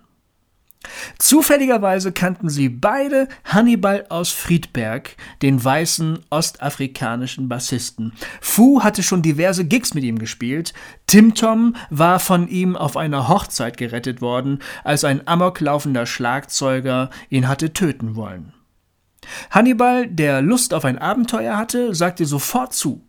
Zufälligerweise 1.17 2.11
kannten 2.13 2.49
sie 2.49 2.69
beide 2.69 3.27
Hannibal 3.43 4.05
aus 4.09 4.29
Friedberg, 4.31 5.15
den 5.41 5.63
weißen 5.63 6.19
ostafrikanischen 6.29 7.49
Bassisten. 7.49 8.13
Fu 8.39 8.81
hatte 8.81 9.03
schon 9.03 9.21
diverse 9.21 9.65
Gigs 9.65 9.93
mit 9.93 10.05
ihm 10.05 10.19
gespielt. 10.19 10.73
Tim 11.05 11.35
Tom 11.35 11.75
war 11.89 12.19
von 12.19 12.47
ihm 12.47 12.77
auf 12.77 12.95
einer 12.95 13.27
Hochzeit 13.27 13.77
gerettet 13.77 14.21
worden, 14.21 14.59
als 14.83 15.03
ein 15.03 15.27
amoklaufender 15.27 16.05
Schlagzeuger 16.05 17.09
ihn 17.29 17.47
hatte 17.47 17.73
töten 17.73 18.15
wollen. 18.15 18.53
Hannibal, 19.51 20.07
der 20.07 20.41
Lust 20.41 20.73
auf 20.73 20.85
ein 20.85 20.97
Abenteuer 20.97 21.57
hatte, 21.57 21.93
sagte 21.93 22.25
sofort 22.25 22.73
zu. 22.73 23.05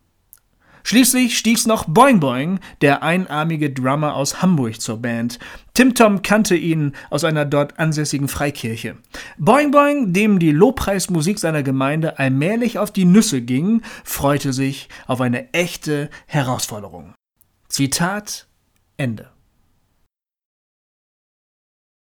Schließlich 0.82 1.38
stieß 1.38 1.66
noch 1.66 1.84
Boing 1.84 2.20
Boing, 2.20 2.60
der 2.80 3.02
einarmige 3.02 3.70
Drummer 3.70 4.14
aus 4.14 4.42
Hamburg, 4.42 4.80
zur 4.80 4.98
Band. 4.98 5.38
Tim 5.74 5.94
Tom 5.94 6.22
kannte 6.22 6.56
ihn 6.56 6.92
aus 7.10 7.24
einer 7.24 7.44
dort 7.44 7.78
ansässigen 7.78 8.28
Freikirche. 8.28 8.96
Boing 9.38 9.70
Boing, 9.70 10.12
dem 10.12 10.38
die 10.38 10.52
Lobpreismusik 10.52 11.38
seiner 11.38 11.62
Gemeinde 11.62 12.18
allmählich 12.18 12.78
auf 12.78 12.90
die 12.90 13.04
Nüsse 13.04 13.40
ging, 13.42 13.82
freute 14.04 14.52
sich 14.52 14.88
auf 15.06 15.20
eine 15.20 15.52
echte 15.52 16.10
Herausforderung. 16.26 17.14
Zitat 17.68 18.46
Ende. 18.96 19.30